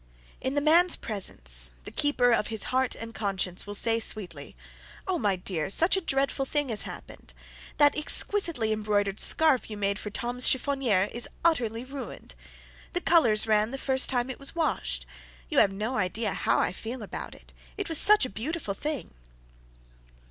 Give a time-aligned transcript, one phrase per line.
[0.41, 4.55] In the man's presence, the keeper of his heart and conscience will say, sweetly:
[5.07, 7.35] "Oh, my dear, such a dreadful thing has happened!
[7.77, 12.33] That exquisitely embroidered scarf you made for Tom's chiffonier is utterly ruined!
[12.93, 15.05] The colours ran the first time it was washed.
[15.49, 19.13] You have no idea how I feel about it it was such a beautiful thing!"